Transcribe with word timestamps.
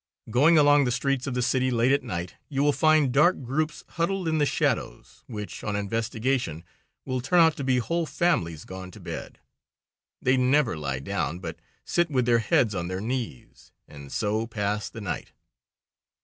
Going 0.31 0.57
along 0.57 0.85
the 0.85 0.91
streets 0.91 1.27
of 1.27 1.35
the 1.35 1.43
city 1.43 1.69
late 1.69 1.91
at 1.91 2.01
night, 2.01 2.33
you 2.49 2.63
will 2.63 2.71
find 2.73 3.11
dark 3.11 3.43
groups 3.43 3.83
huddled 3.87 4.27
in 4.27 4.39
the 4.39 4.47
shadows, 4.47 5.23
which, 5.27 5.63
on 5.63 5.75
investigation, 5.75 6.63
will 7.05 7.21
turn 7.21 7.39
out 7.39 7.55
to 7.57 7.63
be 7.63 7.77
whole 7.77 8.07
families 8.07 8.65
gone 8.65 8.89
to 8.89 8.99
bed. 8.99 9.37
They 10.19 10.37
never 10.37 10.75
lie 10.75 11.01
down, 11.01 11.37
but 11.37 11.59
sit 11.85 12.09
with 12.09 12.25
their 12.25 12.39
heads 12.39 12.73
on 12.73 12.87
their 12.87 12.99
knees, 12.99 13.73
and 13.87 14.11
so 14.11 14.47
pass 14.47 14.89
the 14.89 15.01
night. 15.01 15.33